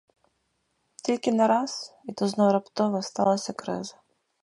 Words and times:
Тільки 1.05 1.31
нараз, 1.31 1.95
і 2.05 2.13
то 2.13 2.27
знов 2.27 2.51
раптово, 2.51 3.01
сталася 3.01 3.53
криза. 3.53 3.95